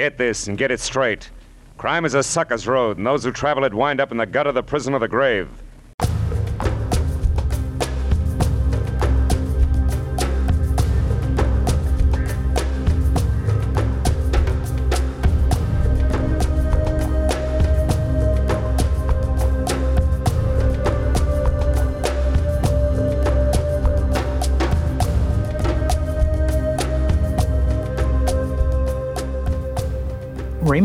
[0.00, 1.28] Get this and get it straight.
[1.76, 4.46] Crime is a sucker's road, and those who travel it wind up in the gut
[4.46, 5.50] of the prison of the grave.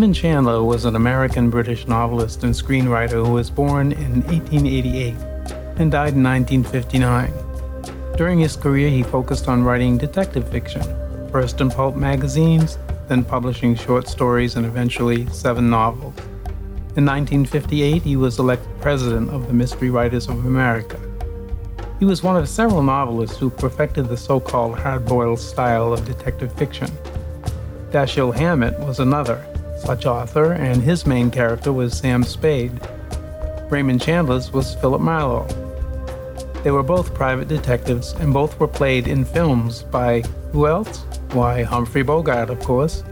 [0.06, 5.16] Raymond Chandler was an American British novelist and screenwriter who was born in 1888
[5.80, 7.34] and died in 1959.
[8.16, 10.84] During his career, he focused on writing detective fiction,
[11.32, 12.78] first in pulp magazines,
[13.08, 16.14] then publishing short stories and eventually seven novels.
[16.96, 21.00] In 1958, he was elected president of the Mystery Writers of America.
[21.98, 26.06] He was one of several novelists who perfected the so called hard boiled style of
[26.06, 26.92] detective fiction.
[27.90, 29.44] Dashiell Hammett was another,
[29.90, 32.80] author, and his main character was Sam Spade.
[33.70, 35.48] Raymond Chandler's was Philip Marlowe.
[36.64, 41.06] They were both private detectives, and both were played in films by who else?
[41.34, 43.04] Why, Humphrey Bogart, of course.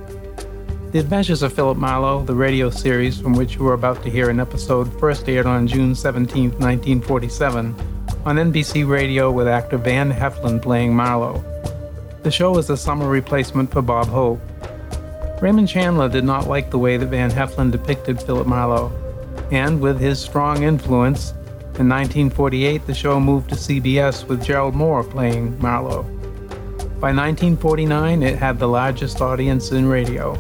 [0.92, 4.30] The Adventures of Philip Marlowe, the radio series from which you are about to hear
[4.30, 7.76] an episode, first aired on June 17, 1947,
[8.26, 11.44] on NBC Radio with actor Van Heflin playing Marlowe.
[12.24, 14.40] The show was a summer replacement for Bob Hope.
[15.44, 18.94] Raymond Chandler did not like the way that Van Heflin depicted Philip Marlowe,
[19.52, 21.32] and with his strong influence,
[21.78, 26.04] in 1948 the show moved to CBS with Gerald Mohr playing Marlowe.
[27.02, 30.36] By 1949, it had the largest audience in radio.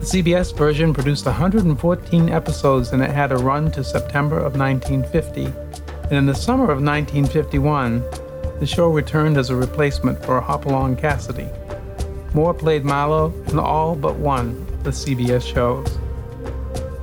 [0.00, 5.44] The CBS version produced 114 episodes and it had a run to September of 1950.
[6.04, 8.02] And in the summer of 1951,
[8.60, 11.50] the show returned as a replacement for Hopalong Cassidy.
[12.34, 15.88] Mohr played Marlowe in all but one of the CBS shows.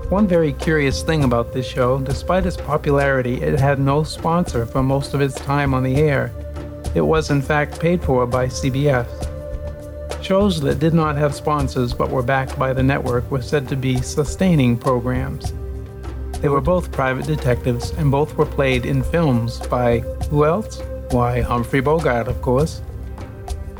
[0.10, 4.82] One very curious thing about this show, despite its popularity, it had no sponsor for
[4.82, 6.32] most of its time on the air.
[6.96, 9.06] It was in fact paid for by CBS.
[10.24, 13.76] Shows that did not have sponsors but were backed by the network were said to
[13.76, 15.54] be sustaining programs.
[16.40, 20.00] They were both private detectives and both were played in films by
[20.30, 20.82] who else?
[21.12, 22.82] Why, Humphrey Bogart, of course.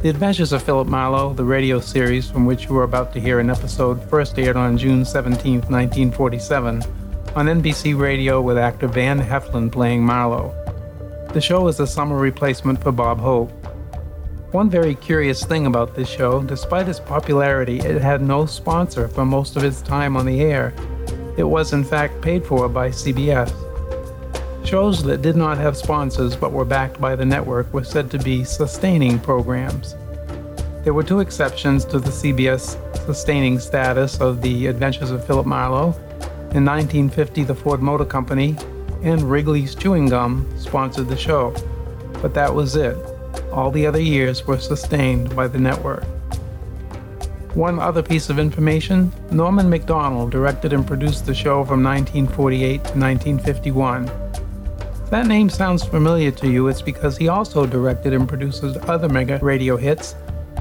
[0.08, 3.42] The Adventures of Philip Marlowe, the radio series from which you are about to hear
[3.42, 6.82] an episode, first aired on June 17, 1947,
[7.36, 10.56] on NBC Radio with actor Van Heflin playing Marlowe.
[11.34, 13.52] The show was a summer replacement for Bob Hope.
[14.54, 19.26] One very curious thing about this show, despite its popularity, it had no sponsor for
[19.26, 20.74] most of its time on the air.
[21.36, 23.52] It was in fact paid for by CBS.
[24.68, 28.20] Shows that did not have sponsors but were backed by the network were said to
[28.20, 29.96] be sustaining programs.
[30.84, 32.76] There were two exceptions to the CBS
[33.06, 35.96] sustaining status of The Adventures of Philip Marlowe.
[36.52, 38.58] In 1950, the Ford Motor Company
[39.04, 41.56] and Wrigley's Chewing Gum sponsored the show,
[42.22, 42.98] but that was it.
[43.54, 46.04] All the other years were sustained by the network.
[47.54, 53.00] One other piece of information Norman Macdonnell directed and produced the show from 1948 to
[53.00, 54.27] 1951.
[55.10, 59.40] That name sounds familiar to you, it's because he also directed and produces other mega
[59.42, 60.16] radio hits,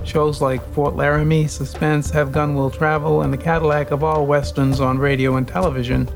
[0.04, 4.80] shows like Fort Laramie, Suspense, Have Gun Will Travel, and the Cadillac of all westerns
[4.80, 6.06] on radio and television,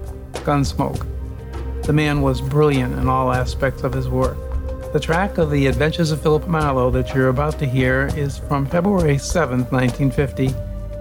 [0.45, 1.05] Gunsmoke.
[1.83, 4.37] The man was brilliant in all aspects of his work.
[4.93, 8.65] The track of The Adventures of Philip Marlowe that you're about to hear is from
[8.65, 10.55] February 7, 1950,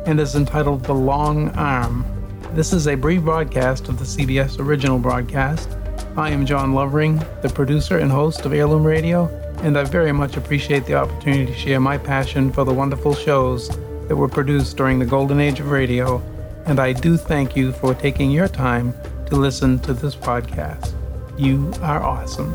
[0.07, 2.03] and is entitled The Long Arm.
[2.53, 5.69] This is a brief broadcast of the CBS original broadcast.
[6.19, 9.27] I am John Lovering, the producer and host of Heirloom Radio,
[9.63, 13.69] and I very much appreciate the opportunity to share my passion for the wonderful shows
[14.09, 16.21] that were produced during the golden age of radio,
[16.65, 18.93] and I do thank you for taking your time
[19.27, 20.91] to listen to this podcast.
[21.37, 22.53] You are awesome.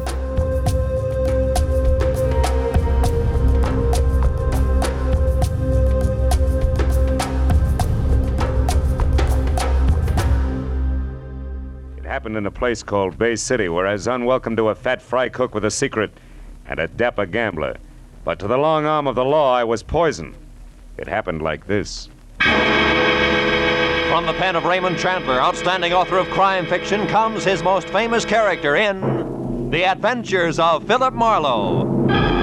[12.25, 15.29] Happened in a place called Bay City, where I was unwelcome to a fat fry
[15.29, 16.11] cook with a secret
[16.67, 17.76] and a dapper gambler.
[18.25, 20.35] But to the long arm of the law, I was poison.
[20.97, 22.09] It happened like this.
[22.38, 28.25] From the pen of Raymond Chandler, outstanding author of crime fiction, comes his most famous
[28.25, 32.33] character in The Adventures of Philip Marlowe.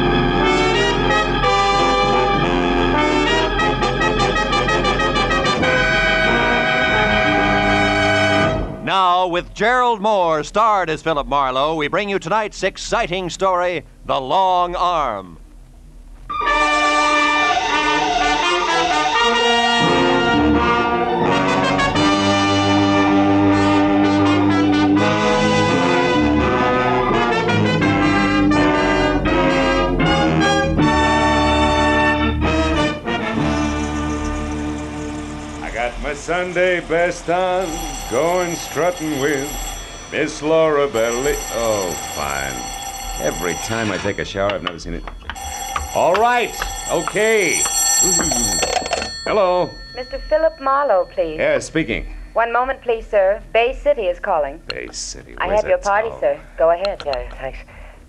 [8.91, 14.19] Now, with Gerald Mohr starred as Philip Marlowe, we bring you tonight's exciting story The
[14.19, 15.37] Long Arm.
[36.11, 37.65] My Sunday best on,
[38.11, 39.49] going strutting with
[40.11, 41.35] Miss Laura Belly.
[41.53, 43.25] Oh, fine.
[43.25, 45.05] Every time I take a shower, I've never seen it.
[45.95, 46.53] All right.
[46.91, 47.53] Okay.
[49.23, 49.69] Hello.
[49.95, 50.21] Mr.
[50.23, 51.37] Philip Marlowe, please.
[51.37, 52.13] Yeah, speaking.
[52.33, 53.41] One moment, please, sir.
[53.53, 54.61] Bay City is calling.
[54.67, 55.35] Bay City.
[55.37, 56.19] I have your party, town?
[56.19, 56.41] sir.
[56.57, 57.03] Go ahead.
[57.05, 57.59] Yeah, thanks.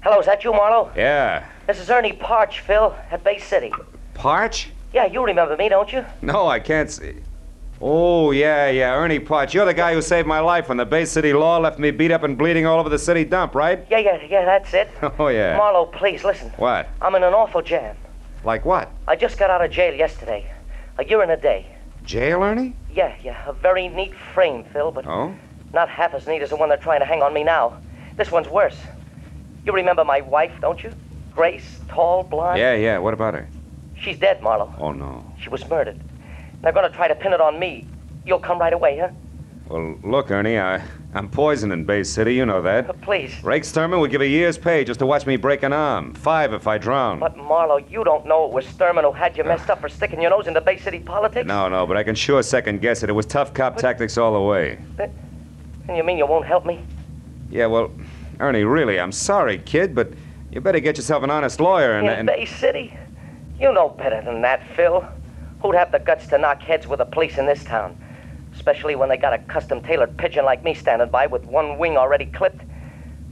[0.02, 0.90] Hello, is that you, Marlowe?
[0.96, 1.46] Yeah.
[1.68, 3.72] This is Ernie Parch, Phil, at Bay City.
[4.14, 4.70] Parch?
[4.92, 6.04] Yeah, you remember me, don't you?
[6.20, 7.14] No, I can't see.
[7.84, 9.52] Oh, yeah, yeah, Ernie Potts.
[9.52, 12.12] You're the guy who saved my life when the Bay City law left me beat
[12.12, 13.84] up and bleeding all over the city dump, right?
[13.90, 14.88] Yeah, yeah, yeah, that's it.
[15.18, 15.56] Oh, yeah.
[15.56, 16.50] Marlowe, please, listen.
[16.58, 16.88] What?
[17.00, 17.96] I'm in an awful jam.
[18.44, 18.88] Like what?
[19.08, 20.48] I just got out of jail yesterday.
[20.98, 21.66] A year and a day.
[22.04, 22.74] Jail, Ernie?
[22.92, 25.34] Yeah, yeah, a very neat frame, Phil, but Oh?
[25.72, 27.78] not half as neat as the one they're trying to hang on me now.
[28.16, 28.76] This one's worse.
[29.66, 30.92] You remember my wife, don't you?
[31.34, 32.58] Grace, tall, blonde.
[32.58, 32.98] Yeah, yeah.
[32.98, 33.48] What about her?
[33.96, 34.72] She's dead, Marlowe.
[34.78, 35.24] Oh, no.
[35.40, 35.98] She was murdered.
[36.62, 37.86] They're gonna try to pin it on me.
[38.24, 39.08] You'll come right away, huh?
[39.68, 40.82] Well, look, Ernie, I,
[41.14, 42.34] I'm poison in Bay City.
[42.34, 43.00] You know Uh, that.
[43.02, 43.32] please.
[43.42, 46.14] Rake Sturman would give a year's pay just to watch me break an arm.
[46.14, 47.18] Five if I drown.
[47.18, 50.20] But Marlowe, you don't know it was Sturman who had you messed up for sticking
[50.20, 51.46] your nose into Bay City politics?
[51.46, 53.08] No, no, but I can sure second guess it.
[53.10, 54.78] It was tough cop tactics all the way.
[55.88, 56.84] And you mean you won't help me?
[57.50, 57.90] Yeah, well,
[58.40, 60.12] Ernie, really, I'm sorry, kid, but
[60.50, 62.06] you better get yourself an honest lawyer and.
[62.08, 62.96] In and Bay City?
[63.58, 65.04] You know better than that, Phil.
[65.62, 67.96] Who'd have the guts to knock heads with the police in this town?
[68.52, 71.96] Especially when they got a custom tailored pigeon like me standing by with one wing
[71.96, 72.62] already clipped.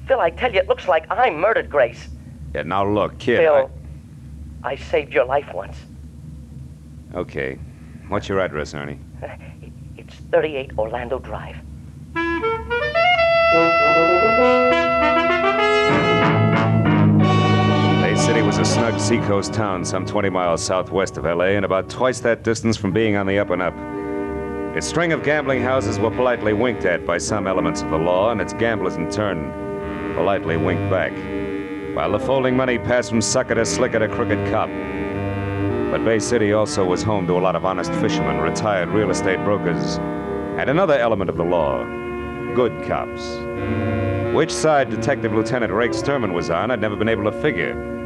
[0.07, 2.09] Phil, I tell you, it looks like I murdered Grace.
[2.55, 3.39] yeah, now look, kid.
[3.39, 3.71] Phil,
[4.63, 4.77] I...
[4.77, 5.77] saved your life once.
[7.15, 7.59] Okay.
[8.09, 8.99] What's your address, Ernie?
[9.97, 11.57] It's 38 Orlando Drive.
[18.31, 22.21] City was a snug seacoast town some 20 miles southwest of LA and about twice
[22.21, 23.75] that distance from being on the up and up.
[24.77, 28.31] Its string of gambling houses were politely winked at by some elements of the law,
[28.31, 29.51] and its gamblers in turn
[30.15, 31.11] politely winked back,
[31.97, 34.69] while the folding money passed from sucker to slicker to crooked cop.
[35.91, 39.43] But Bay City also was home to a lot of honest fishermen, retired real estate
[39.43, 39.97] brokers,
[40.57, 41.85] and another element of the law
[42.55, 43.39] good cops.
[44.33, 48.00] Which side Detective Lieutenant Rake Sturman was on, I'd never been able to figure.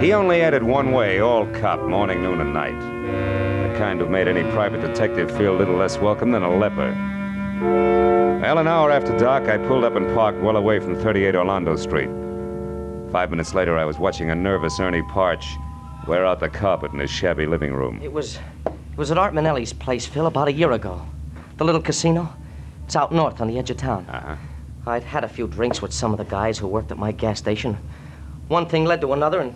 [0.00, 2.78] He only added one way all cop, morning, noon, and night.
[3.72, 6.92] The kind who made any private detective feel a little less welcome than a leper.
[8.40, 11.74] Well, an hour after dark, I pulled up and parked well away from 38 Orlando
[11.76, 12.08] Street.
[13.10, 15.56] Five minutes later, I was watching a nervous Ernie Parch
[16.06, 18.00] wear out the carpet in his shabby living room.
[18.02, 21.04] It was it was at Art Manelli's place, Phil, about a year ago.
[21.56, 22.32] The little casino.
[22.84, 24.06] It's out north on the edge of town.
[24.08, 24.36] Uh-huh.
[24.90, 27.38] I'd had a few drinks with some of the guys who worked at my gas
[27.38, 27.76] station.
[28.48, 29.54] One thing led to another, and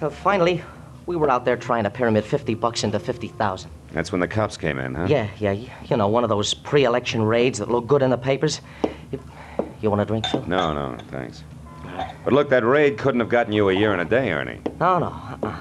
[0.00, 0.62] uh, finally,
[1.06, 3.70] we were out there trying to pyramid 50 bucks into 50,000.
[3.92, 5.06] That's when the cops came in, huh?
[5.08, 8.18] Yeah, yeah, you know, one of those pre election raids that look good in the
[8.18, 8.60] papers.
[9.12, 9.22] You,
[9.80, 10.44] you want a drink, Phil?
[10.46, 11.44] No, no, thanks.
[12.24, 14.60] But look, that raid couldn't have gotten you a year and a day, Ernie.
[14.78, 15.06] No, no.
[15.06, 15.60] Uh-uh.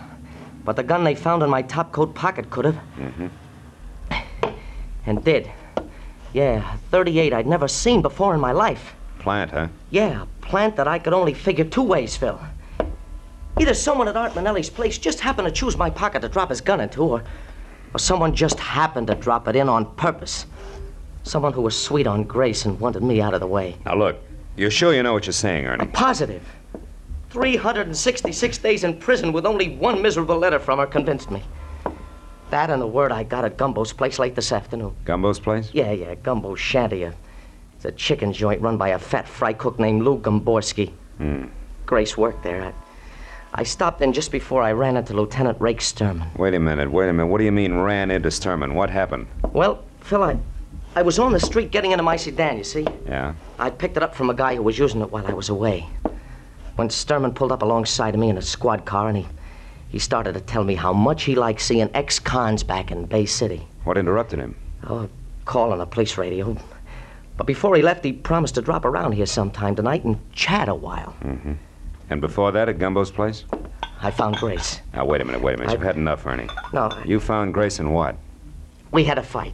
[0.65, 2.79] But the gun they found in my top coat pocket could have.
[2.97, 3.27] Mm-hmm.
[5.05, 5.49] And did.
[6.33, 8.95] Yeah, 38 I'd never seen before in my life.
[9.19, 9.67] Plant, huh?
[9.89, 12.39] Yeah, plant that I could only figure two ways, Phil.
[13.59, 16.61] Either someone at Art Manelli's place just happened to choose my pocket to drop his
[16.61, 17.23] gun into, or,
[17.93, 20.45] or someone just happened to drop it in on purpose.
[21.23, 23.75] Someone who was sweet on Grace and wanted me out of the way.
[23.85, 24.17] Now, look,
[24.55, 25.87] you're sure you know what you're saying, Ernie?
[25.87, 26.43] Positive.
[27.31, 31.43] 366 days in prison with only one miserable letter from her convinced me.
[32.49, 34.95] That and the word I got at Gumbo's place late this afternoon.
[35.03, 35.69] Gumbo's place?
[35.73, 37.05] Yeah, yeah, Gumbo's shanty.
[37.05, 37.11] uh,
[37.77, 40.91] It's a chicken joint run by a fat fry cook named Lou Gomborski.
[41.19, 41.45] Hmm.
[41.85, 42.63] Grace worked there.
[42.63, 42.73] I,
[43.53, 46.35] I stopped in just before I ran into Lieutenant Rake Sturman.
[46.39, 47.27] Wait a minute, wait a minute.
[47.27, 48.73] What do you mean ran into Sturman?
[48.73, 49.27] What happened?
[49.53, 50.39] Well, Phil, I,
[50.95, 52.87] I was on the street getting into my sedan, you see.
[53.05, 53.35] Yeah?
[53.59, 55.87] I picked it up from a guy who was using it while I was away.
[56.77, 59.27] When Sturman pulled up alongside of me in a squad car and he,
[59.89, 63.67] he started to tell me how much he liked seeing ex-cons back in Bay City.
[63.83, 64.55] What interrupted him?
[64.87, 65.09] Oh, a
[65.45, 66.57] call on the police radio.
[67.37, 70.75] But before he left, he promised to drop around here sometime tonight and chat a
[70.75, 71.15] while.
[71.21, 71.53] Mm-hmm.
[72.09, 73.45] And before that, at Gumbo's place?
[74.01, 74.79] I found Grace.
[74.93, 75.69] Now, wait a minute, wait a minute.
[75.69, 76.47] I- You've had enough, Ernie.
[76.73, 78.15] No, You found Grace in what?
[78.91, 79.53] we had a fight.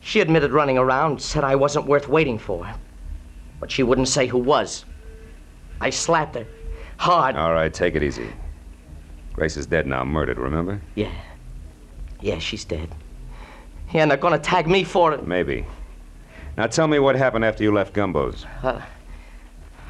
[0.00, 2.68] She admitted running around, said I wasn't worth waiting for.
[3.60, 4.84] But she wouldn't say who was.
[5.80, 6.46] I slapped her.
[6.96, 7.36] Hard.
[7.36, 8.28] All right, take it easy.
[9.32, 10.80] Grace is dead now, murdered, remember?
[10.96, 11.12] Yeah.
[12.20, 12.88] Yeah, she's dead.
[13.92, 15.26] Yeah, and they're gonna tag me for it.
[15.26, 15.64] Maybe.
[16.56, 18.44] Now tell me what happened after you left Gumbo's.
[18.62, 18.80] Uh,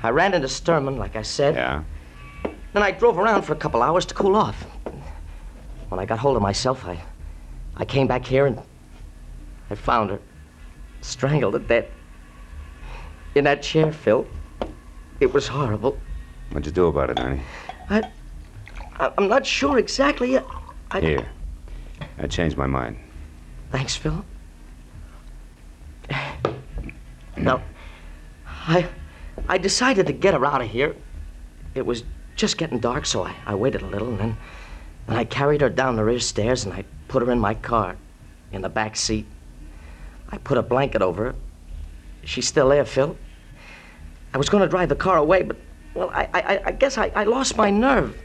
[0.02, 1.54] I ran into Sturman, like I said.
[1.54, 1.82] Yeah?
[2.72, 4.64] Then I drove around for a couple hours to cool off.
[5.88, 7.00] When I got hold of myself, I,
[7.76, 8.60] I came back here and
[9.70, 10.20] I found her,
[11.00, 11.86] strangled to death.
[13.34, 14.26] In that chair, Phil.
[15.20, 15.98] It was horrible.
[16.50, 17.42] What'd you do about it, Ernie?
[17.90, 18.02] I,
[18.98, 20.38] I I'm not sure exactly.
[20.38, 20.42] I,
[20.90, 21.28] I, Here.
[22.18, 22.96] I changed my mind.
[23.70, 24.24] Thanks, Phil.
[27.50, 27.62] No,
[28.47, 28.88] I,
[29.49, 30.95] I decided to get her out of here.
[31.75, 32.04] It was
[32.37, 34.37] just getting dark, so I, I waited a little, and then,
[35.09, 37.97] and I carried her down the rear stairs, and I put her in my car,
[38.52, 39.26] in the back seat.
[40.30, 41.35] I put a blanket over her.
[42.25, 43.16] She's still there, Phil.
[44.33, 45.57] I was going to drive the car away, but
[45.95, 48.16] well, I, I, I guess I, I lost my nerve.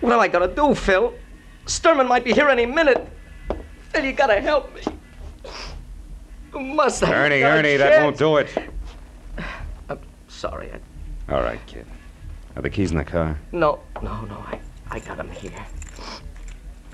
[0.00, 1.12] What am I going to do, Phil?
[1.66, 3.08] Sturman might be here any minute.
[3.90, 4.82] Phil, you gotta help me.
[6.54, 7.10] You must have.
[7.10, 8.48] Ernie, Ernie, that won't do it.
[9.36, 9.42] Uh,
[9.88, 10.70] I'm sorry.
[10.72, 11.86] I, All right, kid.
[12.56, 13.36] Are the keys in the car?
[13.52, 14.36] no, no, no.
[14.46, 15.50] I, I got them here.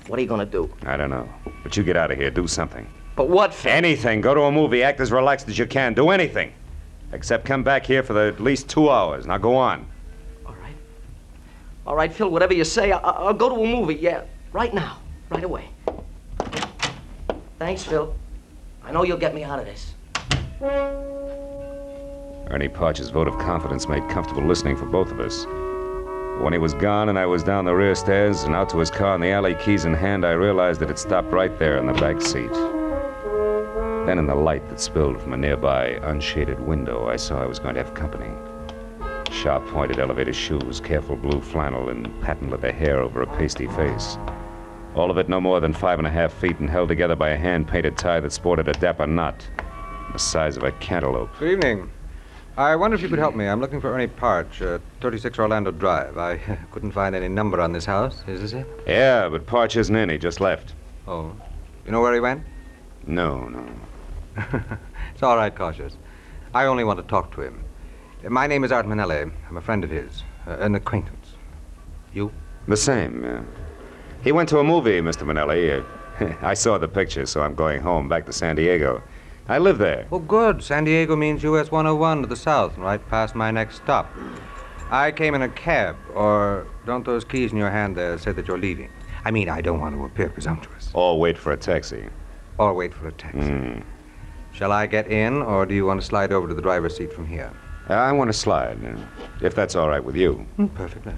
[0.07, 0.73] What are you gonna do?
[0.85, 1.29] I don't know.
[1.61, 2.31] But you get out of here.
[2.31, 2.87] Do something.
[3.15, 3.71] But what, Phil?
[3.71, 4.21] Anything.
[4.21, 4.81] Go to a movie.
[4.81, 5.93] Act as relaxed as you can.
[5.93, 6.53] Do anything.
[7.13, 9.27] Except come back here for the, at least two hours.
[9.27, 9.85] Now go on.
[10.45, 10.75] All right.
[11.85, 12.29] All right, Phil.
[12.29, 13.95] Whatever you say, I, I- I'll go to a movie.
[13.95, 14.97] Yeah, right now,
[15.29, 15.69] right away.
[17.59, 18.15] Thanks, Phil.
[18.91, 19.93] I know you'll get me out of this.
[22.49, 25.45] Ernie Podge's vote of confidence made comfortable listening for both of us.
[26.43, 28.91] When he was gone and I was down the rear stairs and out to his
[28.91, 31.87] car in the alley, keys in hand, I realized that it stopped right there in
[31.87, 32.51] the back seat.
[34.05, 37.59] Then, in the light that spilled from a nearby unshaded window, I saw I was
[37.59, 38.31] going to have company.
[39.31, 44.17] Sharp pointed elevator shoes, careful blue flannel, and patent leather hair over a pasty face.
[44.93, 47.29] All of it no more than five and a half feet and held together by
[47.29, 49.47] a hand painted tie that sported a dapper knot,
[50.11, 51.29] the size of a cantaloupe.
[51.39, 51.89] Good evening.
[52.57, 53.47] I wonder if you could help me.
[53.47, 56.17] I'm looking for Ernie Parch, uh, 36 Orlando Drive.
[56.17, 56.37] I
[56.71, 58.21] couldn't find any number on this house.
[58.27, 58.67] Is this it?
[58.85, 60.09] Yeah, but Parch isn't in.
[60.09, 60.73] He just left.
[61.07, 61.33] Oh.
[61.85, 62.43] You know where he went?
[63.07, 63.65] No, no.
[65.13, 65.97] It's all right, Cautious.
[66.53, 67.63] I only want to talk to him.
[68.27, 69.31] My name is Art Manelli.
[69.49, 71.33] I'm a friend of his, uh, an acquaintance.
[72.13, 72.31] You?
[72.67, 73.41] The same, yeah.
[74.23, 75.25] He went to a movie, Mr.
[75.25, 75.83] Manelli.
[76.19, 79.01] Uh, I saw the picture, so I'm going home, back to San Diego.
[79.47, 80.07] I live there.
[80.11, 80.63] Oh, good.
[80.63, 84.09] San Diego means US 101 to the south, right past my next stop.
[84.91, 88.47] I came in a cab, or don't those keys in your hand there say that
[88.47, 88.89] you're leaving?
[89.25, 90.91] I mean, I don't want to appear presumptuous.
[90.93, 92.05] Or wait for a taxi.
[92.59, 93.39] Or wait for a taxi.
[93.39, 93.83] Mm.
[94.51, 97.11] Shall I get in, or do you want to slide over to the driver's seat
[97.11, 97.51] from here?
[97.87, 98.77] I want to slide,
[99.41, 100.45] if that's all right with you.
[100.75, 101.13] Perfectly.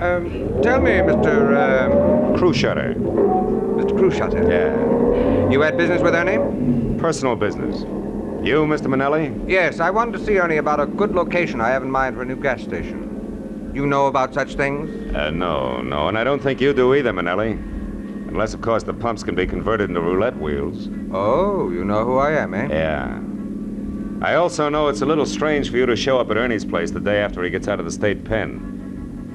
[0.00, 1.54] Um, tell me, Mr.
[1.54, 2.32] Um.
[2.40, 3.92] Mr.
[3.92, 4.48] Cruciatter.
[4.48, 5.50] Yeah.
[5.50, 6.38] You had business with Ernie?
[6.98, 7.80] Personal business.
[8.42, 8.86] You, Mr.
[8.86, 9.34] Manelli?
[9.46, 12.22] Yes, I wanted to see Ernie about a good location I have in mind for
[12.22, 13.72] a new gas station.
[13.74, 15.14] You know about such things?
[15.14, 17.52] Uh, no, no, and I don't think you do either, Manelli.
[18.28, 20.88] Unless, of course, the pumps can be converted into roulette wheels.
[21.12, 22.68] Oh, you know who I am, eh?
[22.70, 23.20] Yeah.
[24.26, 26.90] I also know it's a little strange for you to show up at Ernie's place
[26.90, 28.79] the day after he gets out of the state pen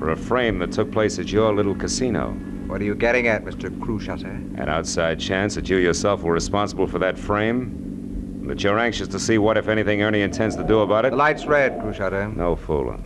[0.06, 2.30] for a frame that took place at your little casino.
[2.68, 3.76] What are you getting at, Mr.
[3.80, 4.60] Cruciatter?
[4.62, 8.38] An outside chance that you yourself were responsible for that frame?
[8.40, 11.10] And that you're anxious to see what, if anything, Ernie intends to do about it?
[11.10, 12.36] The light's red, Cruciatter.
[12.36, 13.04] No fooling.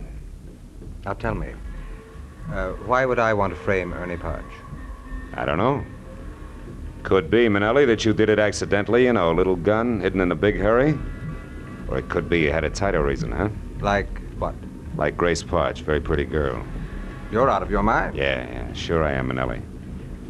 [1.06, 1.54] Now tell me,
[2.52, 4.52] uh, why would I want to frame Ernie Parch?
[5.32, 5.82] I don't know.
[7.02, 10.30] Could be, Manelli, that you did it accidentally, you know, a little gun hidden in
[10.32, 10.98] a big hurry.
[11.88, 13.48] Or it could be you had a tighter reason, huh?
[13.80, 14.54] Like what?
[14.96, 16.62] Like Grace Parch, very pretty girl.
[17.30, 18.16] You're out of your mind.
[18.16, 19.62] Yeah, yeah, sure I am, Manelli.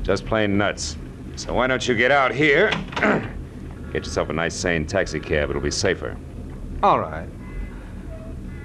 [0.02, 0.97] Just plain nuts.
[1.37, 2.71] So why don't you get out here?
[3.92, 5.50] get yourself a nice, sane taxi cab.
[5.50, 6.16] It'll be safer.
[6.83, 7.28] All right.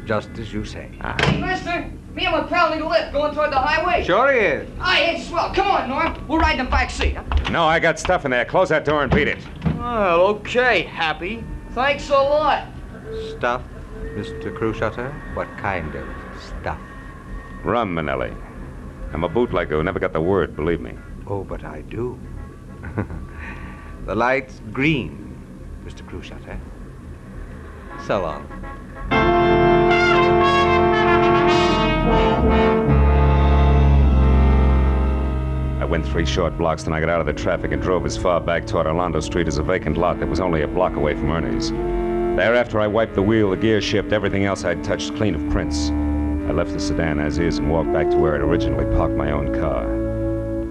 [0.05, 0.91] Just as you say.
[1.21, 4.03] Hey, mister, me and my pal need a lift going toward the highway.
[4.03, 4.69] Sure he is.
[4.79, 5.53] Ah, Aye, it's swell.
[5.53, 6.27] Come on, Norm.
[6.27, 7.17] We'll ride in the back seat.
[7.51, 8.45] No, I got stuff in there.
[8.45, 9.39] Close that door and beat it.
[9.77, 11.43] Well, okay, Happy.
[11.71, 12.67] Thanks a lot.
[13.37, 13.61] Stuff,
[14.15, 14.55] Mr.
[14.57, 15.35] Cruciatter?
[15.35, 16.07] What kind of
[16.61, 16.79] stuff?
[17.65, 18.31] Rum, Manelli.
[19.11, 20.93] I'm a bootlegger who never got the word, believe me.
[21.25, 22.19] Oh, but I do.
[24.05, 25.35] the light's green,
[25.83, 26.07] Mr.
[26.07, 26.47] Cruciatter.
[26.47, 28.03] Eh?
[28.05, 28.45] So long.
[35.81, 38.15] I went three short blocks, then I got out of the traffic and drove as
[38.15, 41.15] far back toward Orlando Street as a vacant lot that was only a block away
[41.15, 41.71] from Ernie's.
[41.71, 45.89] Thereafter, I wiped the wheel, the gear shift, everything else I'd touched clean of prints.
[46.47, 49.31] I left the sedan as is and walked back to where I'd originally parked my
[49.31, 49.87] own car.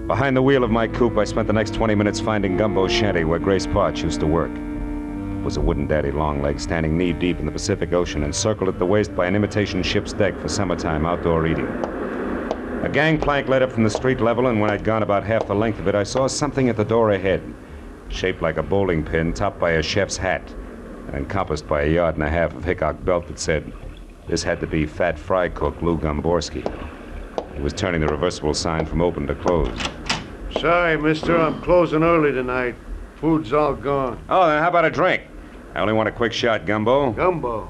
[0.07, 3.25] Behind the wheel of my coupe, I spent the next 20 minutes finding Gumbo's shanty
[3.25, 4.51] where Grace Parch used to work.
[4.51, 8.69] It was a wooden daddy long leg standing knee deep in the Pacific Ocean, encircled
[8.69, 11.67] at the waist by an imitation ship's deck for summertime outdoor eating.
[12.83, 15.55] A gangplank led up from the street level, and when I'd gone about half the
[15.55, 17.41] length of it, I saw something at the door ahead,
[18.09, 20.53] shaped like a bowling pin, topped by a chef's hat,
[21.07, 23.73] and encompassed by a yard and a half of Hickok belt that said,
[24.27, 26.63] this had to be fat fry cook Lou Gomborski.
[27.55, 29.89] He was turning the reversible sign from open to closed.
[30.59, 32.75] Sorry, mister, I'm closing early tonight.
[33.15, 34.23] Food's all gone.
[34.29, 35.23] Oh, then how about a drink?
[35.73, 37.11] I only want a quick shot, Gumbo.
[37.11, 37.69] Gumbo,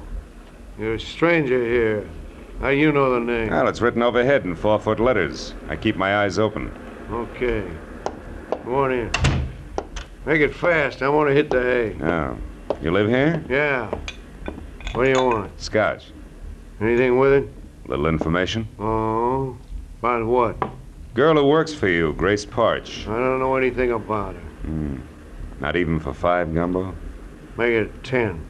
[0.77, 2.09] you're a stranger here.
[2.61, 3.49] How you know the name?
[3.49, 5.53] Well, it's written overhead in four foot letters.
[5.67, 6.71] I keep my eyes open.
[7.11, 7.69] Okay.
[8.63, 9.11] Go on in.
[10.25, 11.01] Make it fast.
[11.01, 11.97] I want to hit the hay.
[12.01, 12.37] Oh.
[12.81, 13.43] You live here?
[13.49, 13.89] Yeah.
[14.93, 15.59] What do you want?
[15.59, 16.11] Scotch.
[16.81, 17.49] Anything with it?
[17.87, 18.67] Little information.
[18.79, 19.57] Oh.
[19.99, 20.69] About what?
[21.13, 23.07] Girl who works for you, Grace Parch.
[23.07, 24.41] I don't know anything about her.
[24.41, 24.97] Hmm.
[25.61, 26.93] Not even for five, Gumbo?
[27.57, 28.45] Make it ten.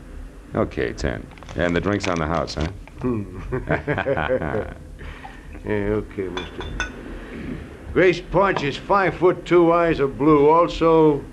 [0.55, 1.25] Okay, ten.
[1.55, 2.67] And the drink's on the house, huh?
[3.01, 3.39] Hmm.
[5.63, 6.63] yeah, okay, mister.
[7.93, 10.49] Grace Parch is five foot two, eyes are blue.
[10.49, 11.23] Also,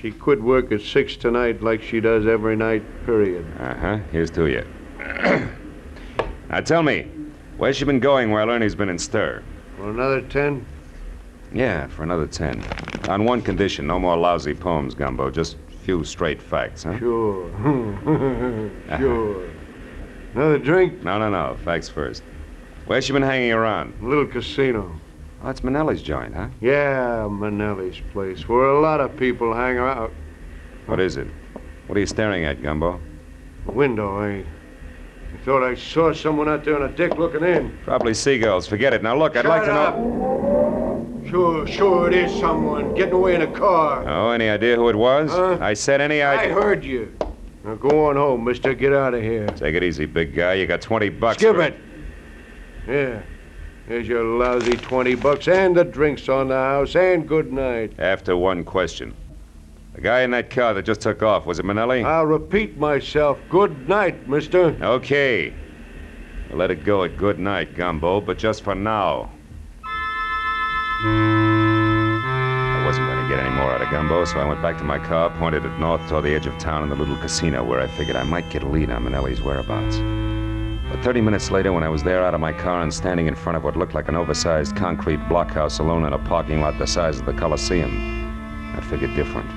[0.00, 3.44] she quit work at six tonight like she does every night, period.
[3.60, 3.98] Uh huh.
[4.10, 4.64] Here's to you.
[6.48, 7.10] now tell me,
[7.56, 9.42] where's she been going while Ernie's been in stir?
[9.76, 10.66] For another ten?
[11.52, 12.62] Yeah, for another ten.
[13.08, 15.30] On one condition no more lousy poems, Gumbo.
[15.30, 16.98] Just a few straight facts, huh?
[16.98, 17.50] Sure.
[18.98, 19.50] sure.
[20.34, 21.02] Another drink?
[21.02, 21.56] No, no, no.
[21.64, 22.22] Facts first.
[22.86, 23.94] Where's she been hanging around?
[24.02, 25.00] Little casino.
[25.42, 26.48] Oh, that's Manelli's joint, huh?
[26.60, 30.12] Yeah, Manelli's place, where a lot of people hang out.
[30.86, 31.28] What is it?
[31.86, 33.00] What are you staring at, Gumbo?
[33.66, 34.44] The Window, I.
[35.34, 37.76] I thought I saw someone out there on a deck looking in.
[37.84, 38.66] Probably seagulls.
[38.66, 39.02] Forget it.
[39.02, 39.96] Now look, I'd Shut like to up.
[39.96, 41.22] know.
[41.28, 44.08] Sure, sure, it is someone getting away in a car.
[44.08, 45.30] Oh, any idea who it was?
[45.30, 45.58] Huh?
[45.60, 47.14] I said any I heard you.
[47.64, 48.72] Now go on home, mister.
[48.72, 49.46] Get out of here.
[49.48, 50.54] Take it easy, big guy.
[50.54, 51.42] You got 20 bucks.
[51.42, 51.76] Give for it.
[52.86, 53.20] Yeah.
[53.86, 57.92] Here's your lousy 20 bucks and the drinks on the house and good night.
[57.98, 59.14] After one question.
[59.98, 62.04] The guy in that car that just took off, was it Manelli?
[62.04, 63.36] I'll repeat myself.
[63.50, 64.76] Good night, mister.
[64.80, 65.52] Okay.
[66.48, 69.28] We'll let it go at good night, Gumbo, but just for now.
[71.02, 74.84] I wasn't going to get any more out of Gumbo, so I went back to
[74.84, 77.80] my car, pointed it north toward the edge of town in the little casino where
[77.80, 79.96] I figured I might get a lead on Manelli's whereabouts.
[80.94, 83.34] But 30 minutes later, when I was there out of my car and standing in
[83.34, 86.86] front of what looked like an oversized concrete blockhouse alone in a parking lot the
[86.86, 89.50] size of the Coliseum, I figured different.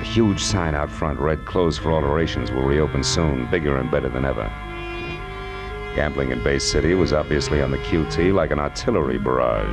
[0.00, 4.08] A huge sign out front read closed for alterations will reopen soon, bigger and better
[4.08, 4.50] than ever.
[5.94, 9.68] Gambling in Bay City was obviously on the QT like an artillery barrage.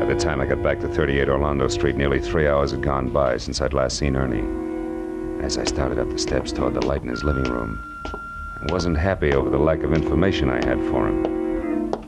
[0.00, 3.10] By the time I got back to 38 Orlando Street, nearly three hours had gone
[3.10, 5.44] by since I'd last seen Ernie.
[5.44, 8.98] As I started up the steps toward the light in his living room, I wasn't
[8.98, 11.33] happy over the lack of information I had for him.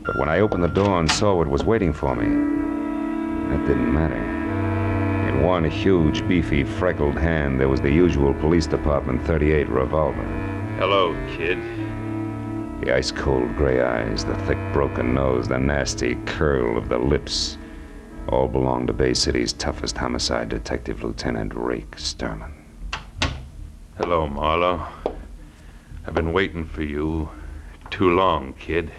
[0.07, 2.27] But when I opened the door and saw what was waiting for me,
[3.49, 4.15] that didn't matter.
[5.27, 10.23] In one huge, beefy, freckled hand, there was the usual police department 38 revolver.
[10.79, 11.57] Hello, kid.
[12.81, 17.57] The ice cold gray eyes, the thick broken nose, the nasty curl of the lips
[18.29, 22.53] all belonged to Bay City's toughest homicide detective, Lieutenant Rake Sturman.
[23.97, 24.87] Hello, Marlowe.
[26.05, 27.29] I've been waiting for you
[27.89, 28.89] too long, kid.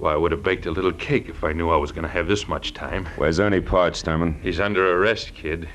[0.00, 2.08] Why, I would have baked a little cake if I knew I was going to
[2.08, 3.04] have this much time.
[3.16, 4.40] Where's Ernie Parch, Sturman?
[4.40, 5.68] He's under arrest, kid.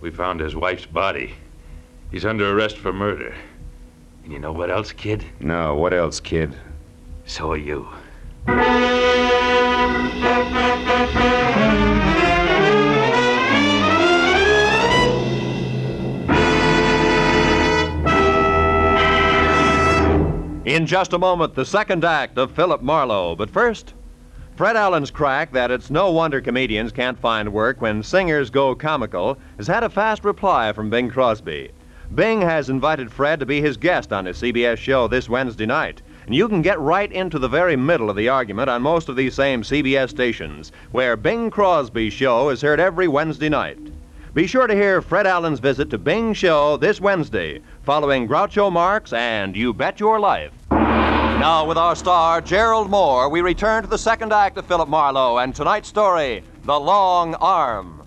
[0.00, 1.34] We found his wife's body.
[2.12, 3.34] He's under arrest for murder.
[4.22, 5.24] And you know what else, kid?
[5.40, 6.54] No, what else, kid?
[7.26, 7.88] So are you.
[20.74, 23.36] In just a moment, the second act of Philip Marlowe.
[23.36, 23.94] But first,
[24.56, 29.38] Fred Allen's crack that it's no wonder comedians can't find work when singers go comical
[29.56, 31.70] has had a fast reply from Bing Crosby.
[32.12, 36.02] Bing has invited Fred to be his guest on his CBS show this Wednesday night.
[36.26, 39.14] And you can get right into the very middle of the argument on most of
[39.14, 43.78] these same CBS stations, where Bing Crosby's show is heard every Wednesday night.
[44.34, 49.12] Be sure to hear Fred Allen's visit to Bing's show this Wednesday, following Groucho Marx
[49.12, 50.52] and You Bet Your Life.
[50.70, 55.36] Now, with our star, Gerald Mohr, we return to the second act of Philip Marlowe
[55.38, 58.00] and tonight's story, The Long Arm.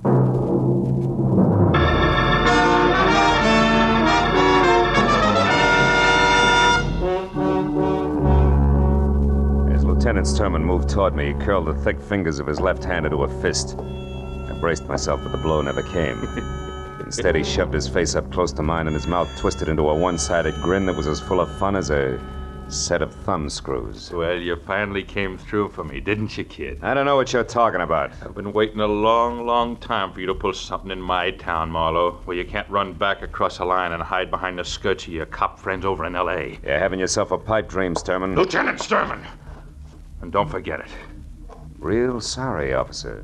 [9.72, 13.06] As Lieutenant Sturman moved toward me, he curled the thick fingers of his left hand
[13.06, 13.78] into a fist.
[13.78, 16.64] I braced myself, but the blow never came.
[17.08, 19.96] Instead, he shoved his face up close to mine and his mouth twisted into a
[19.96, 22.20] one sided grin that was as full of fun as a
[22.68, 24.12] set of thumb screws.
[24.12, 26.80] Well, you finally came through for me, didn't you, kid?
[26.84, 28.12] I don't know what you're talking about.
[28.22, 31.72] I've been waiting a long, long time for you to pull something in my town,
[31.72, 35.14] Marlowe, where you can't run back across a line and hide behind the skirts of
[35.14, 36.60] your cop friends over in L.A.
[36.62, 38.36] You're having yourself a pipe dream, Sturman.
[38.36, 39.26] Lieutenant Sturman!
[40.22, 40.90] And don't forget it.
[41.80, 43.24] Real sorry, officer.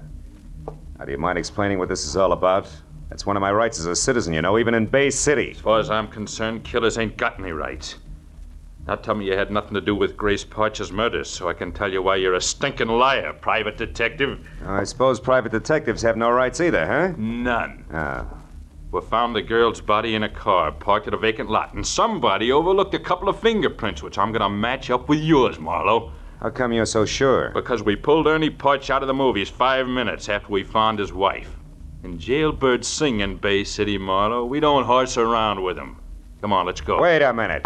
[0.98, 2.70] Now, do you mind explaining what this is all about?
[3.14, 5.52] That's one of my rights as a citizen, you know, even in Bay City.
[5.52, 7.98] As far as I'm concerned, killers ain't got any rights.
[8.88, 11.72] Now tell me you had nothing to do with Grace Parch's murder, so I can
[11.72, 14.40] tell you why you're a stinking liar, private detective.
[14.66, 17.14] I suppose private detectives have no rights either, huh?
[17.16, 17.86] None.
[17.94, 18.26] Ah.
[18.92, 22.52] We found the girl's body in a car parked at a vacant lot, and somebody
[22.52, 26.12] overlooked a couple of fingerprints, which I'm gonna match up with yours, Marlowe.
[26.42, 27.52] How come you're so sure?
[27.54, 31.14] Because we pulled Ernie Parch out of the movies five minutes after we found his
[31.14, 31.60] wife.
[32.04, 34.46] And jailbirds sing in Bay City, Marlowe.
[34.46, 36.02] We don't horse around with them.
[36.42, 37.02] Come on, let's go.
[37.02, 37.66] Wait a minute.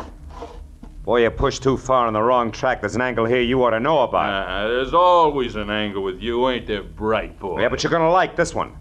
[1.04, 2.82] Boy, you pushed too far on the wrong track.
[2.82, 4.48] There's an angle here you ought to know about.
[4.48, 7.62] Uh, there's always an angle with you, ain't there, bright boy?
[7.62, 8.76] Yeah, but you're gonna like this one.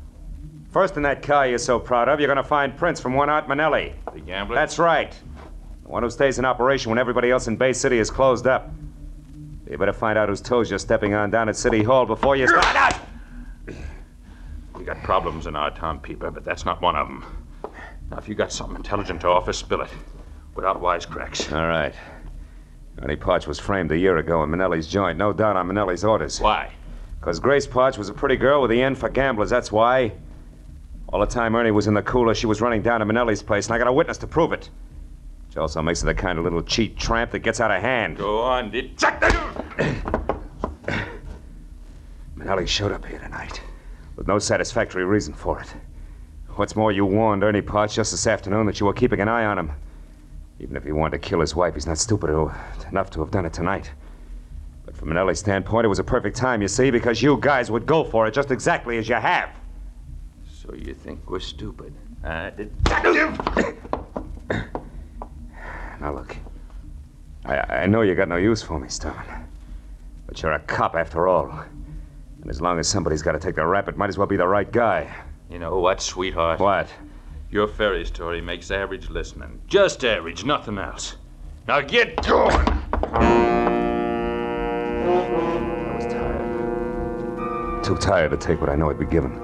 [0.71, 3.47] First in that car you're so proud of, you're gonna find prints from one Art
[3.47, 3.95] Manelli.
[4.13, 4.57] The gambler?
[4.57, 5.19] That's right.
[5.85, 8.71] The one who stays in operation when everybody else in Bay City is closed up.
[9.71, 12.47] You better find out whose toes you're stepping on down at City Hall before you
[12.47, 12.99] start out.
[14.87, 17.25] Got problems in our town, Peeper, but that's not one of them.
[18.09, 19.91] Now, if you got something intelligent to offer, spill it.
[20.55, 21.53] Without wisecracks.
[21.53, 21.93] All right.
[23.03, 26.41] Ernie Potch was framed a year ago in Manelli's joint, no doubt on Manelli's orders.
[26.41, 26.73] Why?
[27.19, 30.13] Because Grace Potch was a pretty girl with the end for gamblers, that's why.
[31.09, 33.67] All the time Ernie was in the cooler, she was running down to Manelli's place,
[33.67, 34.71] and I got a witness to prove it.
[35.49, 38.19] Which also makes her the kind of little cheat tramp that gets out of hand.
[38.19, 39.35] Go on, detective!
[42.37, 43.61] Manelli showed up here tonight
[44.17, 45.69] with no satisfactory reason for it.
[46.57, 49.45] What's more, you warned Ernie Potts just this afternoon that you were keeping an eye
[49.45, 49.73] on him.
[50.59, 52.31] Even if he wanted to kill his wife, he's not stupid
[52.91, 53.91] enough to have done it tonight.
[54.87, 57.85] But from Manelli's standpoint, it was a perfect time, you see, because you guys would
[57.85, 59.51] go for it just exactly as you have.
[60.51, 61.93] So you think we're stupid?
[62.25, 63.39] Uh, detective!
[66.01, 66.37] now, look.
[67.45, 69.15] I, I know you got no use for me, Stone.
[70.27, 71.65] But you're a cop after all.
[72.47, 74.37] And as long as somebody's got to take the rap, it might as well be
[74.37, 75.13] the right guy.
[75.51, 76.61] You know what, sweetheart?
[76.61, 76.89] What?
[77.51, 79.61] Your fairy story makes average listening.
[79.67, 81.17] Just average, nothing else.
[81.67, 82.69] Now get going!
[83.03, 83.67] I
[85.97, 87.83] was tired.
[87.83, 89.41] Too tired to take what I know I'd be given.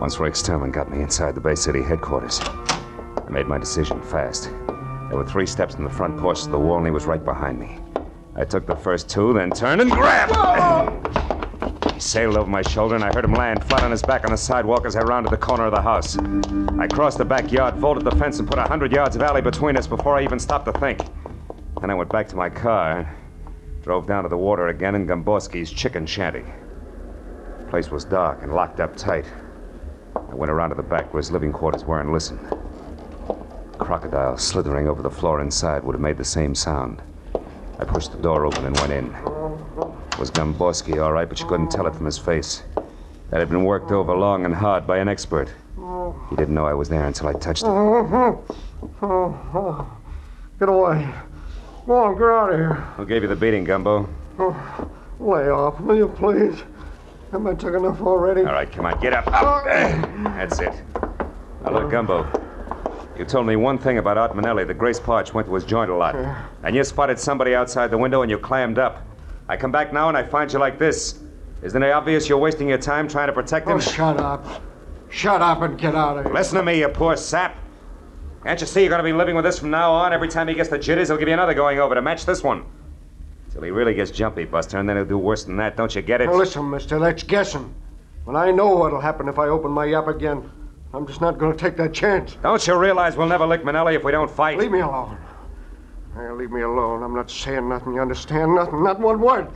[0.00, 4.44] Once Rick Sturman got me inside the Bay City headquarters, I made my decision fast.
[4.44, 7.22] There were three steps in the front porch of the wall, and he was right
[7.22, 7.78] behind me.
[8.36, 10.32] I took the first two, then turned and grabbed.
[11.98, 14.30] He sailed over my shoulder, and I heard him land flat on his back on
[14.30, 16.16] the sidewalk as I rounded the corner of the house.
[16.78, 19.76] I crossed the backyard, vaulted the fence, and put a hundred yards of alley between
[19.76, 21.00] us before I even stopped to think.
[21.80, 23.12] Then I went back to my car,
[23.82, 26.44] drove down to the water again in Gomborski's chicken shanty.
[27.58, 29.24] The place was dark and locked up tight.
[30.14, 32.46] I went around to the back where his living quarters were and listened.
[33.74, 37.02] A crocodile slithering over the floor inside would have made the same sound.
[37.80, 39.37] I pushed the door open and went in.
[40.18, 42.64] Was Gomborski, all right, but you couldn't tell it from his face.
[43.30, 45.48] That had been worked over long and hard by an expert.
[46.30, 47.72] He didn't know I was there until I touched him.
[50.58, 51.08] Get away.
[51.86, 52.74] Go on, get out of here.
[52.96, 54.08] Who gave you the beating, Gumbo?
[54.40, 56.64] Oh, lay off, will you please?
[57.30, 58.40] Have I took enough already?
[58.40, 59.26] All right, come on, get up.
[59.28, 59.64] Up.
[59.64, 60.82] That's it.
[61.62, 62.26] Now, look, Gumbo.
[63.16, 65.90] You told me one thing about Art Manelli, that Grace Parch went to his joint
[65.90, 66.16] a lot.
[66.64, 69.04] And you spotted somebody outside the window and you clammed up.
[69.48, 71.20] I come back now and I find you like this.
[71.62, 73.76] Isn't it obvious you're wasting your time trying to protect oh, him?
[73.78, 74.62] Oh, shut up.
[75.10, 76.34] Shut up and get out of here.
[76.34, 77.56] Listen to me, you poor sap.
[78.44, 80.12] Can't you see you're going to be living with this from now on?
[80.12, 82.42] Every time he gets the jitters, he'll give you another going over to match this
[82.42, 82.64] one.
[83.50, 85.76] Till he really gets jumpy, Buster, and then he'll do worse than that.
[85.76, 86.26] Don't you get it?
[86.26, 87.74] Now, listen, mister, that's guessing.
[88.24, 90.50] When I know what'll happen if I open my yap again,
[90.92, 92.36] I'm just not going to take that chance.
[92.42, 94.58] Don't you realize we'll never lick Manelli if we don't fight?
[94.58, 95.18] Leave me alone.
[96.18, 97.04] Hey, leave me alone.
[97.04, 97.94] I'm not saying nothing.
[97.94, 98.56] You understand?
[98.56, 98.82] Nothing.
[98.82, 99.46] Not one word.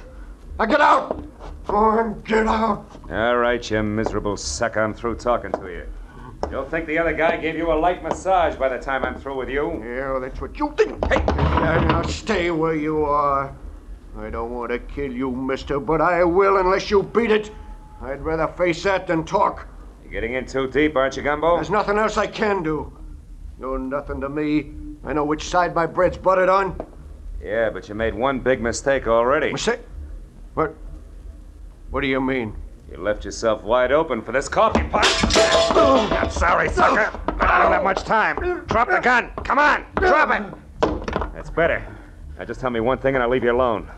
[0.61, 1.21] Now get out.
[1.67, 2.87] Go on, get out.
[3.11, 4.77] All right, you miserable suck.
[4.77, 5.87] I'm through talking to you.
[6.53, 9.39] You'll think the other guy gave you a light massage by the time I'm through
[9.39, 9.83] with you.
[9.85, 11.05] Yeah, that's what you think.
[11.07, 13.57] Hey, now, now stay where you are.
[14.17, 17.51] I don't want to kill you, mister, but I will unless you beat it.
[18.01, 19.67] I'd rather face that than talk.
[20.05, 21.57] You're getting in too deep, aren't you, Gumbo?
[21.57, 22.97] There's nothing else I can do.
[23.59, 24.75] You're nothing to me.
[25.05, 26.77] I know which side my bread's buttered on.
[27.43, 29.53] Yeah, but you made one big mistake already.
[29.53, 29.81] Mistake?
[30.55, 30.75] What?
[31.91, 32.55] What do you mean?
[32.91, 35.07] You left yourself wide open for this coffee pot.
[36.13, 37.11] I'm sorry, sucker.
[37.41, 38.65] I don't have much time.
[38.67, 39.31] Drop the gun.
[39.45, 41.33] Come on, drop it.
[41.35, 41.85] That's better.
[42.39, 43.91] Now just tell me one thing and I'll leave you alone.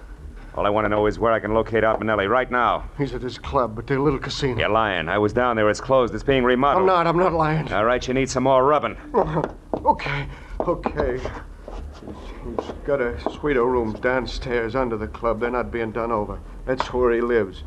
[0.56, 2.88] All I want to know is where I can locate Art Manelli right now.
[2.96, 4.60] He's at his club, at the little casino.
[4.60, 5.08] You're lying.
[5.08, 5.68] I was down there.
[5.68, 6.14] It's closed.
[6.14, 6.82] It's being remodeled.
[6.82, 7.06] I'm not.
[7.08, 7.72] I'm not lying.
[7.72, 8.96] All right, you need some more rubbing.
[9.84, 10.28] okay.
[10.66, 11.20] Okay.
[11.20, 15.40] He's got a suite of rooms downstairs under the club.
[15.40, 16.40] They're not being done over.
[16.64, 17.64] That's where he lives.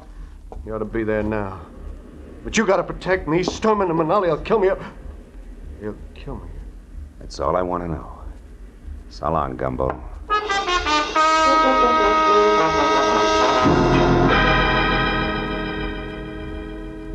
[0.66, 1.62] He ought to be there now.
[2.44, 3.44] But you gotta protect me.
[3.44, 4.70] Sturman and Manelli will kill me.
[5.80, 6.50] He'll kill me.
[7.20, 8.12] That's all I want to know.
[9.10, 9.90] So long, Gumbo.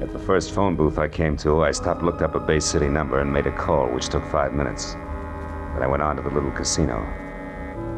[0.01, 2.89] At the first phone booth I came to, I stopped, looked up a Bay City
[2.89, 4.95] number, and made a call, which took five minutes.
[5.73, 7.07] Then I went on to the little casino.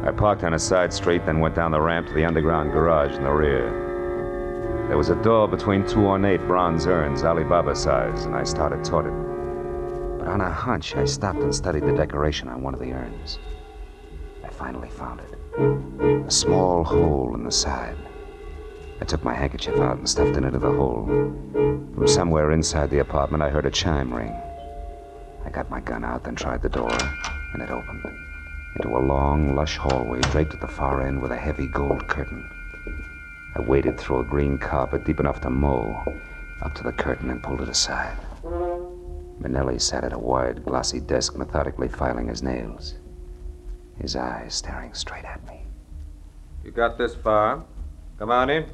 [0.05, 3.15] I parked on a side street, then went down the ramp to the underground garage
[3.15, 4.85] in the rear.
[4.87, 9.07] There was a door between two ornate bronze urns, Alibaba size, and I started toward
[9.07, 10.19] it.
[10.19, 13.39] But on a hunch, I stopped and studied the decoration on one of the urns.
[14.43, 15.35] I finally found it
[16.27, 17.97] a small hole in the side.
[18.99, 21.05] I took my handkerchief out and stuffed it into the hole.
[21.05, 24.33] From somewhere inside the apartment, I heard a chime ring.
[25.45, 26.97] I got my gun out, then tried the door,
[27.55, 28.03] and it opened
[28.75, 32.49] into a long, lush hallway draped at the far end with a heavy gold curtain.
[33.55, 36.03] I waded through a green carpet deep enough to mow
[36.61, 38.17] up to the curtain and pulled it aside.
[39.39, 42.95] Manelli sat at a wide, glossy desk, methodically filing his nails,
[44.01, 45.65] his eyes staring straight at me.
[46.65, 47.63] You got this far.
[48.19, 48.65] Come on in.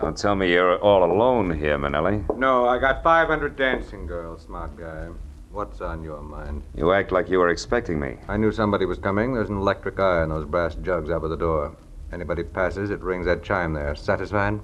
[0.00, 2.24] Don't tell me you're all alone here, Manelli.
[2.38, 5.08] No, I got 500 dancing girls, smart guy.
[5.52, 6.62] What's on your mind?
[6.74, 8.16] You act like you were expecting me.
[8.26, 9.34] I knew somebody was coming.
[9.34, 11.76] There's an electric eye on those brass jugs out of the door.
[12.10, 13.94] Anybody passes, it rings that chime there.
[13.94, 14.60] Satisfied?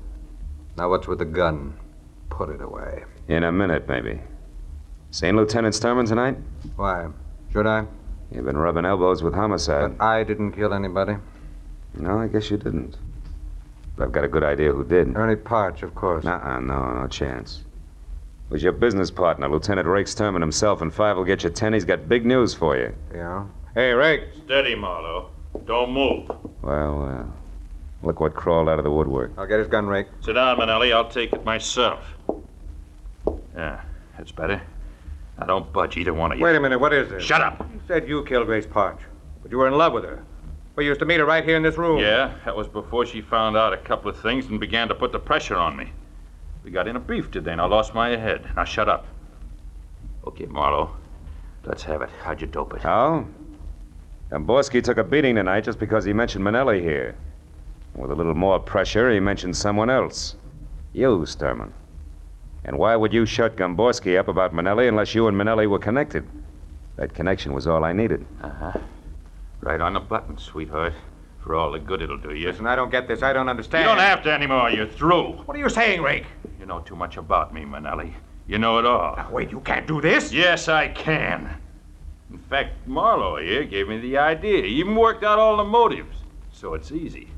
[0.79, 1.79] Now what's with the gun?
[2.31, 3.05] Put it away.
[3.29, 4.19] In a minute, maybe.
[5.11, 6.39] Seen Lieutenant Sturman tonight?
[6.77, 7.09] Why?
[7.53, 7.87] Should I?
[8.31, 9.99] You've been rubbing elbows with homicide.
[9.99, 11.17] But I didn't kill anybody.
[11.99, 12.97] No, I guess you didn't.
[13.97, 15.15] But I've got a good idea who did.
[15.17, 16.25] Ernie Parch, of course.
[16.25, 17.65] Nuh-uh, no, no chance.
[18.49, 21.75] It was your business partner, Lieutenant Rake Sturman himself, and Five will get you ten.
[21.75, 22.95] He's got big news for you.
[23.15, 23.45] Yeah?
[23.75, 24.23] Hey, Rake.
[24.47, 25.29] Steady, Marlowe.
[25.67, 26.31] Don't move.
[26.63, 29.33] Well, uh, look what crawled out of the woodwork.
[29.37, 30.07] I'll get his gun, Rake.
[30.23, 30.95] Sit down, Manelli.
[30.95, 32.01] I'll take it myself.
[33.55, 33.83] Yeah,
[34.17, 34.63] that's better.
[35.39, 36.45] Now don't budge, either one of you.
[36.45, 37.23] Wait a minute, what is this?
[37.23, 37.61] Shut up.
[37.71, 38.99] You said you killed Grace Parch,
[39.43, 40.25] but you were in love with her.
[40.75, 42.01] We used to meet her right here in this room.
[42.01, 45.13] Yeah, that was before she found out a couple of things and began to put
[45.13, 45.93] the pressure on me.
[46.69, 48.47] We got in a beef today, and I lost my head.
[48.55, 49.07] Now shut up.
[50.27, 50.95] Okay, Marlowe.
[51.65, 52.11] Let's have it.
[52.23, 52.83] How'd you dope it?
[52.83, 53.27] How?
[54.31, 57.17] Gomborski took a beating tonight just because he mentioned Manelli here.
[57.95, 60.37] With a little more pressure, he mentioned someone else.
[60.93, 61.73] You, Sturman.
[62.67, 66.29] And why would you shut Gomborski up about Manelli unless you and Manelli were connected?
[66.97, 68.27] That connection was all I needed.
[68.43, 68.79] Uh-huh.
[69.63, 70.93] Right on the button, sweetheart.
[71.49, 72.47] For all the good it'll do you.
[72.47, 73.23] Listen, I don't get this.
[73.23, 73.85] I don't understand.
[73.85, 74.69] You don't have to anymore.
[74.69, 75.33] You're through.
[75.47, 76.27] What are you saying, Rake?
[76.61, 78.13] You know too much about me, Manelli.
[78.47, 79.17] You know it all.
[79.17, 80.31] Now, wait, you can't do this?
[80.31, 81.59] Yes, I can.
[82.31, 84.63] In fact, Marlowe here gave me the idea.
[84.63, 86.19] He even worked out all the motives.
[86.53, 87.29] So it's easy.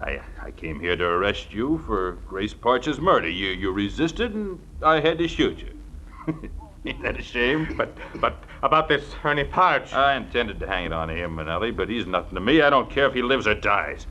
[0.00, 3.28] I, I came here to arrest you for Grace Parch's murder.
[3.28, 6.50] You, you resisted, and I had to shoot you.
[6.86, 7.74] Ain't that a shame?
[7.76, 9.92] But, but about this Ernie Parch.
[9.92, 12.62] I intended to hang it on him, Manelli, but he's nothing to me.
[12.62, 14.06] I don't care if he lives or dies.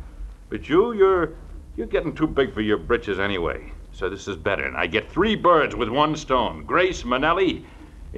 [0.49, 1.33] But you, you're,
[1.77, 3.71] you're getting too big for your britches anyway.
[3.91, 6.65] So this is better, and I get three birds with one stone.
[6.65, 7.65] Grace, Manelli,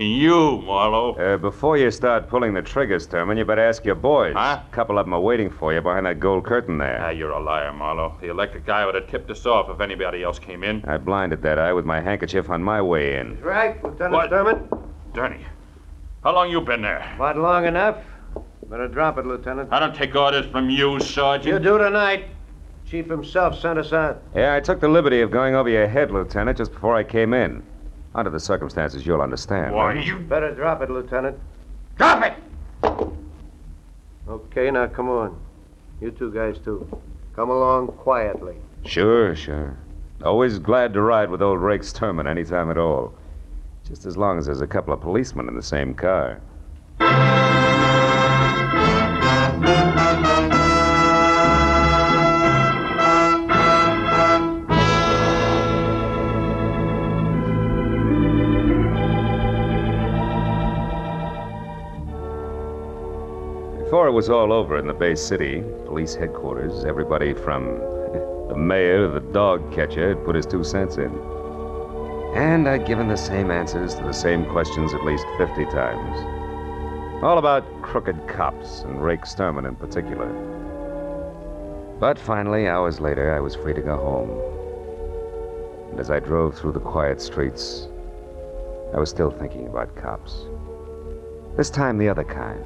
[0.05, 1.13] you, Marlowe.
[1.15, 4.33] Uh, before you start pulling the triggers, Sturman, you better ask your boys.
[4.35, 4.61] Huh?
[4.65, 6.99] A couple of them are waiting for you behind that gold curtain there.
[7.01, 8.17] Ah, you're a liar, Marlowe.
[8.21, 10.83] The electric guy would have tipped us off if anybody else came in.
[10.85, 13.39] I blinded that eye with my handkerchief on my way in.
[13.41, 14.29] Right, Lieutenant What?
[14.29, 14.87] Sturman?
[15.13, 15.45] Dirty.
[16.23, 17.15] How long you been there?
[17.17, 17.97] Not long enough.
[18.69, 19.71] Better drop it, Lieutenant.
[19.71, 21.53] I don't take orders from you, Sergeant.
[21.53, 22.25] You do tonight.
[22.85, 24.21] Chief himself sent us out.
[24.35, 27.33] Yeah, I took the liberty of going over your head, Lieutenant, just before I came
[27.33, 27.63] in.
[28.17, 29.75] Under the circumstances, you'll understand.
[29.75, 30.03] Why, right?
[30.03, 30.17] you...
[30.17, 31.37] Better drop it, Lieutenant.
[31.97, 32.33] Drop it!
[34.27, 35.39] Okay, now come on.
[36.01, 36.89] You two guys, too.
[37.35, 38.55] Come along quietly.
[38.83, 39.77] Sure, sure.
[40.23, 43.13] Always glad to ride with old Rake Sturman anytime at all.
[43.87, 46.41] Just as long as there's a couple of policemen in the same car.
[64.07, 67.77] It was all over in the Bay City, police headquarters, everybody from
[68.47, 71.11] the mayor to the dog catcher had put his two cents in.
[72.33, 77.21] And I'd given the same answers to the same questions at least 50 times.
[77.21, 80.29] All about crooked cops and Rake Sturman in particular.
[81.99, 85.91] But finally, hours later, I was free to go home.
[85.91, 87.89] And as I drove through the quiet streets,
[88.95, 90.45] I was still thinking about cops.
[91.57, 92.65] This time, the other kind.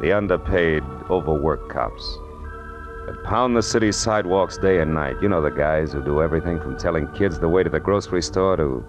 [0.00, 2.18] The underpaid, overworked cops
[3.08, 5.16] that pound the city's sidewalks day and night.
[5.22, 8.20] You know the guys who do everything from telling kids the way to the grocery
[8.20, 8.84] store to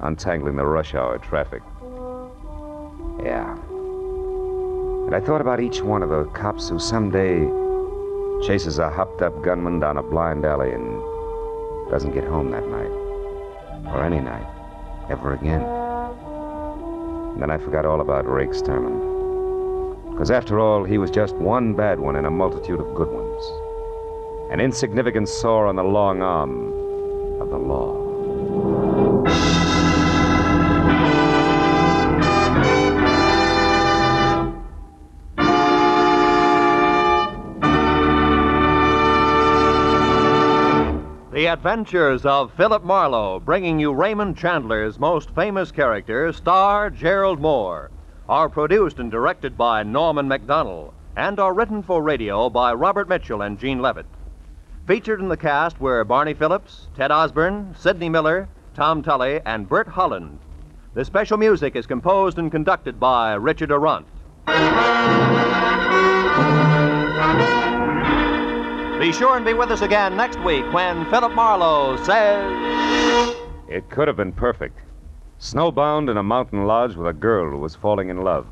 [0.00, 1.62] untangling the rush hour traffic.
[3.24, 3.56] Yeah.
[5.06, 7.46] And I thought about each one of the cops who someday
[8.46, 11.00] chases a hopped up gunman down a blind alley and
[11.90, 12.90] doesn't get home that night.
[13.94, 14.46] Or any night.
[15.08, 15.62] Ever again.
[15.62, 19.09] And then I forgot all about Rake Sturman.
[20.20, 24.52] Because after all, he was just one bad one in a multitude of good ones.
[24.52, 26.66] An insignificant sore on the long arm
[27.40, 27.94] of the law.
[41.32, 47.88] The Adventures of Philip Marlowe, bringing you Raymond Chandler's most famous character, star Gerald Mohr,
[48.30, 53.42] are produced and directed by Norman Macdonnell and are written for radio by Robert Mitchell
[53.42, 54.06] and Gene Levitt.
[54.86, 59.88] Featured in the cast were Barney Phillips, Ted Osborne, Sidney Miller, Tom Tully, and Bert
[59.88, 60.38] Holland.
[60.94, 64.06] The special music is composed and conducted by Richard Aurandt.
[69.00, 73.34] Be sure and be with us again next week when Philip Marlowe says.
[73.68, 74.78] It could have been perfect.
[75.42, 78.46] Snowbound in a mountain lodge with a girl who was falling in love.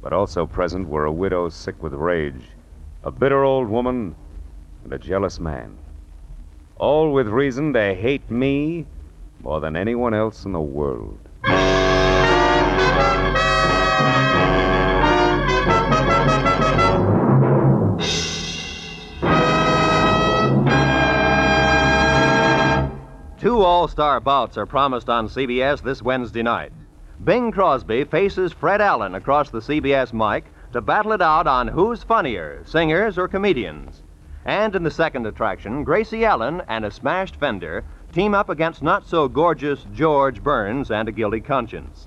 [0.00, 2.50] But also present were a widow sick with rage,
[3.02, 4.14] a bitter old woman,
[4.84, 5.76] and a jealous man.
[6.76, 8.86] All with reason to hate me
[9.42, 11.18] more than anyone else in the world.
[23.48, 26.70] Two All Star bouts are promised on CBS this Wednesday night.
[27.24, 32.02] Bing Crosby faces Fred Allen across the CBS mic to battle it out on who's
[32.02, 34.02] funnier, singers or comedians.
[34.44, 39.06] And in the second attraction, Gracie Allen and a smashed fender team up against not
[39.06, 42.06] so gorgeous George Burns and a guilty conscience.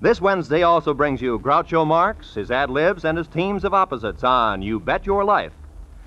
[0.00, 4.22] This Wednesday also brings you Groucho Marx, his ad libs, and his teams of opposites
[4.22, 5.54] on You Bet Your Life,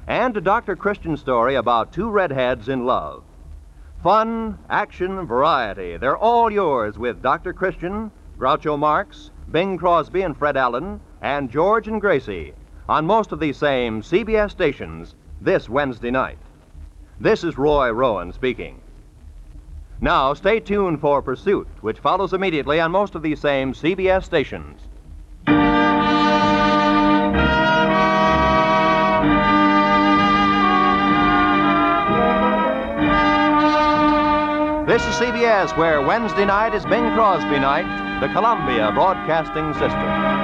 [0.07, 0.77] and a Dr.
[0.77, 3.25] Christian story about two redheads in love.
[4.03, 5.95] Fun, action, variety.
[5.95, 7.53] They're all yours with Dr.
[7.53, 8.09] Christian,
[8.39, 12.53] Groucho Marx, Bing Crosby and Fred Allen, and George and Gracie
[12.89, 16.39] on most of these same CBS stations this Wednesday night.
[17.19, 18.81] This is Roy Rowan speaking.
[19.99, 24.81] Now, stay tuned for Pursuit, which follows immediately on most of these same CBS stations.
[34.91, 40.40] This is CBS, where Wednesday night is Bing Crosby night, the Columbia Broadcasting System.